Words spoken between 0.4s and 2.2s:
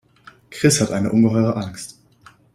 Chris hat eine ungeheure Angst.